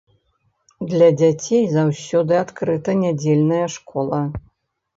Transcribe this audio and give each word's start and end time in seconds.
Для 0.93 1.09
дзяцей 1.19 1.63
заўсёды 1.75 2.41
адкрыта 2.45 2.99
нядзельная 3.05 3.63
школа. 3.77 4.27